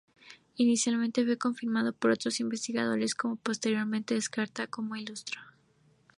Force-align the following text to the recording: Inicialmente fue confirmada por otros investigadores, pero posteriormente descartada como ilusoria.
Inicialmente 0.57 1.23
fue 1.23 1.37
confirmada 1.37 1.91
por 1.91 2.09
otros 2.09 2.39
investigadores, 2.39 3.13
pero 3.15 3.35
posteriormente 3.35 4.15
descartada 4.15 4.65
como 4.65 4.95
ilusoria. 4.95 5.43